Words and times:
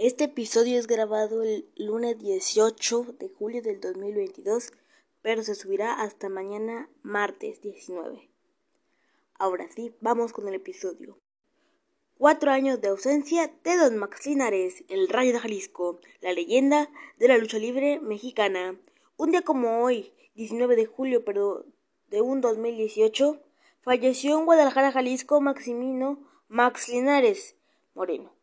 Este 0.00 0.26
episodio 0.26 0.78
es 0.78 0.86
grabado 0.86 1.42
el 1.42 1.68
lunes 1.74 2.20
18 2.20 3.16
de 3.18 3.28
julio 3.30 3.62
del 3.62 3.80
2022, 3.80 4.70
pero 5.22 5.42
se 5.42 5.56
subirá 5.56 5.94
hasta 5.94 6.28
mañana 6.28 6.88
martes 7.02 7.60
19. 7.62 8.30
Ahora 9.34 9.66
sí, 9.74 9.92
vamos 10.00 10.32
con 10.32 10.46
el 10.46 10.54
episodio. 10.54 11.18
Cuatro 12.16 12.52
años 12.52 12.80
de 12.80 12.86
ausencia 12.86 13.52
de 13.64 13.76
Don 13.76 13.96
Max 13.96 14.24
Linares, 14.24 14.84
el 14.88 15.08
Rayo 15.08 15.32
de 15.32 15.40
Jalisco, 15.40 16.00
la 16.20 16.32
leyenda 16.32 16.88
de 17.18 17.26
la 17.26 17.36
lucha 17.36 17.58
libre 17.58 17.98
mexicana. 17.98 18.78
Un 19.16 19.32
día 19.32 19.42
como 19.42 19.82
hoy, 19.82 20.12
19 20.36 20.76
de 20.76 20.86
julio, 20.86 21.24
pero 21.24 21.66
de 22.06 22.20
un 22.20 22.40
2018, 22.40 23.42
falleció 23.80 24.38
en 24.38 24.44
Guadalajara, 24.44 24.92
Jalisco, 24.92 25.40
Maximino 25.40 26.24
Max 26.46 26.88
Linares 26.88 27.56
Moreno 27.94 28.37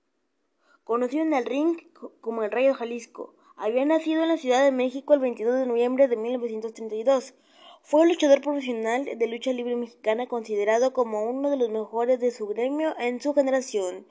conocido 0.86 1.23
en 1.23 1.33
el 1.33 1.45
ring 1.45 1.77
como 2.21 2.43
el 2.43 2.52
Rayo 2.52 2.70
de 2.70 2.75
Jalisco. 2.75 3.34
Había 3.57 3.84
nacido 3.85 4.21
en 4.21 4.30
la 4.30 4.38
Ciudad 4.38 4.63
de 4.63 4.71
México 4.71 5.13
el 5.13 5.20
22 5.20 5.55
de 5.55 5.66
noviembre 5.66 6.07
de 6.07 6.16
1932. 6.16 7.34
Fue 7.81 8.02
un 8.02 8.09
luchador 8.09 8.41
profesional 8.41 9.05
de 9.17 9.27
lucha 9.27 9.52
libre 9.52 9.76
mexicana 9.76 10.27
considerado 10.27 10.93
como 10.93 11.23
uno 11.23 11.49
de 11.49 11.57
los 11.57 11.70
mejores 11.70 12.20
de 12.20 12.31
su 12.31 12.48
gremio 12.48 12.95
en 12.99 13.20
su 13.20 13.34
generación. 13.34 14.05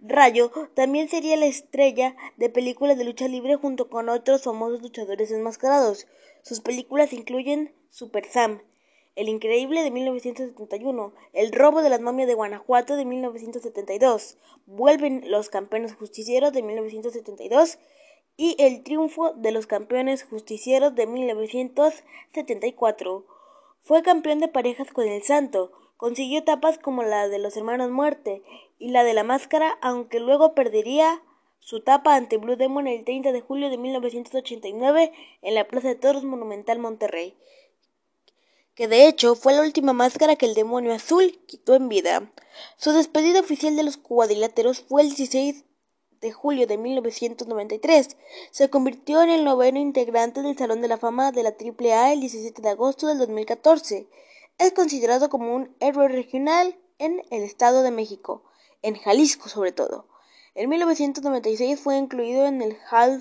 Rayo 0.00 0.50
también 0.74 1.08
sería 1.08 1.36
la 1.38 1.46
estrella 1.46 2.14
de 2.36 2.50
películas 2.50 2.98
de 2.98 3.04
lucha 3.04 3.26
libre 3.26 3.56
junto 3.56 3.88
con 3.88 4.10
otros 4.10 4.44
famosos 4.44 4.82
luchadores 4.82 5.30
enmascarados. 5.30 6.06
Sus 6.42 6.60
películas 6.60 7.14
incluyen 7.14 7.74
Super 7.88 8.26
Sam, 8.26 8.60
el 9.18 9.28
Increíble 9.28 9.82
de 9.82 9.90
1971, 9.90 11.12
El 11.32 11.50
robo 11.50 11.82
de 11.82 11.90
las 11.90 12.00
momias 12.00 12.28
de 12.28 12.34
Guanajuato 12.34 12.94
de 12.94 13.04
1972, 13.04 14.38
Vuelven 14.66 15.28
los 15.28 15.50
campeones 15.50 15.96
justicieros 15.96 16.52
de 16.52 16.62
1972 16.62 17.80
y 18.36 18.54
El 18.60 18.84
triunfo 18.84 19.32
de 19.32 19.50
los 19.50 19.66
campeones 19.66 20.22
justicieros 20.22 20.94
de 20.94 21.08
1974. 21.08 23.26
Fue 23.82 24.04
campeón 24.04 24.38
de 24.38 24.46
parejas 24.46 24.92
con 24.92 25.08
el 25.08 25.24
Santo, 25.24 25.72
consiguió 25.96 26.38
etapas 26.38 26.78
como 26.78 27.02
la 27.02 27.26
de 27.26 27.40
los 27.40 27.56
hermanos 27.56 27.90
Muerte 27.90 28.44
y 28.78 28.90
la 28.90 29.02
de 29.02 29.14
la 29.14 29.24
Máscara, 29.24 29.78
aunque 29.82 30.20
luego 30.20 30.54
perdería 30.54 31.24
su 31.58 31.80
tapa 31.80 32.14
ante 32.14 32.36
Blue 32.36 32.54
Demon 32.54 32.86
el 32.86 33.04
30 33.04 33.32
de 33.32 33.40
julio 33.40 33.68
de 33.68 33.78
1989 33.78 35.12
en 35.42 35.54
la 35.56 35.66
Plaza 35.66 35.88
de 35.88 35.96
Toros 35.96 36.22
Monumental 36.22 36.78
Monterrey 36.78 37.36
que 38.78 38.86
de 38.86 39.08
hecho 39.08 39.34
fue 39.34 39.54
la 39.54 39.62
última 39.62 39.92
máscara 39.92 40.36
que 40.36 40.46
el 40.46 40.54
demonio 40.54 40.94
azul 40.94 41.40
quitó 41.48 41.74
en 41.74 41.88
vida. 41.88 42.30
Su 42.76 42.92
despedida 42.92 43.40
oficial 43.40 43.74
de 43.74 43.82
los 43.82 43.96
cuadriláteros 43.96 44.84
fue 44.88 45.02
el 45.02 45.08
16 45.08 45.64
de 46.20 46.30
julio 46.30 46.64
de 46.68 46.78
1993. 46.78 48.16
Se 48.52 48.70
convirtió 48.70 49.20
en 49.20 49.30
el 49.30 49.44
noveno 49.44 49.80
integrante 49.80 50.42
del 50.42 50.56
Salón 50.56 50.80
de 50.80 50.86
la 50.86 50.96
Fama 50.96 51.32
de 51.32 51.42
la 51.42 51.56
AAA 51.58 52.12
el 52.12 52.20
17 52.20 52.62
de 52.62 52.68
agosto 52.68 53.08
del 53.08 53.18
2014. 53.18 54.06
Es 54.58 54.72
considerado 54.74 55.28
como 55.28 55.56
un 55.56 55.74
héroe 55.80 56.06
regional 56.06 56.78
en 57.00 57.24
el 57.32 57.42
Estado 57.42 57.82
de 57.82 57.90
México, 57.90 58.44
en 58.82 58.94
Jalisco 58.94 59.48
sobre 59.48 59.72
todo. 59.72 60.06
En 60.54 60.68
1996 60.68 61.80
fue 61.80 61.96
incluido 61.96 62.46
en 62.46 62.62
el 62.62 62.78
Hall 62.92 63.20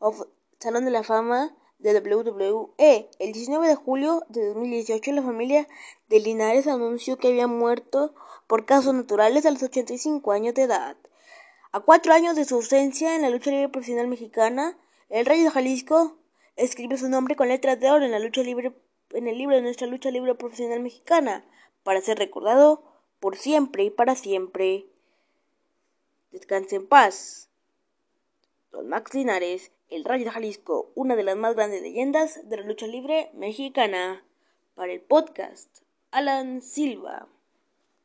of 0.00 0.22
Salón 0.58 0.84
de 0.84 0.90
la 0.90 1.04
Fama 1.04 1.54
de 1.80 1.98
WWE. 1.98 3.08
El 3.18 3.32
19 3.32 3.68
de 3.68 3.74
julio 3.74 4.24
de 4.28 4.46
2018 4.46 5.12
la 5.12 5.22
familia 5.22 5.66
de 6.08 6.20
Linares 6.20 6.66
anunció 6.66 7.16
que 7.16 7.28
había 7.28 7.46
muerto 7.46 8.14
por 8.46 8.66
casos 8.66 8.94
naturales 8.94 9.46
a 9.46 9.50
los 9.50 9.62
85 9.62 10.32
años 10.32 10.54
de 10.54 10.62
edad. 10.62 10.96
A 11.72 11.80
cuatro 11.80 12.12
años 12.12 12.36
de 12.36 12.44
su 12.44 12.56
ausencia 12.56 13.14
en 13.14 13.22
la 13.22 13.30
lucha 13.30 13.50
libre 13.50 13.68
profesional 13.68 14.08
mexicana, 14.08 14.76
el 15.08 15.24
Rey 15.24 15.42
de 15.42 15.50
Jalisco 15.50 16.16
escribe 16.56 16.98
su 16.98 17.08
nombre 17.08 17.36
con 17.36 17.48
letras 17.48 17.80
de 17.80 17.90
oro 17.90 18.04
en 18.04 18.10
la 18.10 18.18
lucha 18.18 18.42
libre 18.42 18.74
en 19.12 19.26
el 19.26 19.38
libro 19.38 19.56
de 19.56 19.62
nuestra 19.62 19.86
lucha 19.86 20.10
libre 20.10 20.34
profesional 20.34 20.80
mexicana 20.80 21.44
para 21.82 22.00
ser 22.00 22.18
recordado 22.18 22.84
por 23.18 23.36
siempre 23.36 23.84
y 23.84 23.90
para 23.90 24.14
siempre. 24.14 24.86
Descanse 26.30 26.76
en 26.76 26.86
paz. 26.86 27.48
Don 28.70 28.88
Max 28.88 29.14
Linares 29.14 29.72
el 29.90 30.04
Rayo 30.04 30.24
de 30.24 30.30
Jalisco, 30.30 30.92
una 30.94 31.16
de 31.16 31.24
las 31.24 31.36
más 31.36 31.54
grandes 31.54 31.82
leyendas 31.82 32.48
de 32.48 32.56
la 32.56 32.62
lucha 32.62 32.86
libre 32.86 33.30
mexicana. 33.34 34.24
Para 34.74 34.92
el 34.92 35.00
podcast, 35.00 35.82
Alan 36.12 36.62
Silva. 36.62 37.28